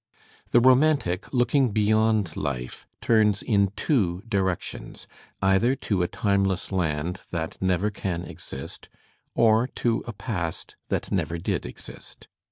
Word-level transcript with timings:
\ 0.27 0.49
The 0.49 0.59
romantic, 0.59 1.31
looking 1.31 1.69
beyond 1.69 2.35
life, 2.35 2.87
turns 3.01 3.43
in 3.43 3.71
two 3.75 4.23
directions, 4.27 5.03
j 5.03 5.09
either 5.49 5.75
to 5.75 6.01
a 6.01 6.07
timeless 6.07 6.71
land 6.71 7.21
that 7.29 7.61
never 7.61 7.91
can 7.91 8.23
exist 8.23 8.89
or 9.35 9.67
to 9.75 10.03
a 10.07 10.13
past 10.13 10.75
that 10.89 11.09
I 11.11 11.15
never 11.15 11.37
did 11.37 11.67
exist. 11.67 12.27